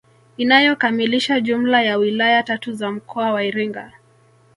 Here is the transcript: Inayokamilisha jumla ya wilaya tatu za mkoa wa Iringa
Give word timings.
Inayokamilisha 0.37 1.39
jumla 1.39 1.81
ya 1.83 1.97
wilaya 1.97 2.43
tatu 2.43 2.73
za 2.73 2.91
mkoa 2.91 3.31
wa 3.31 3.43
Iringa 3.43 3.91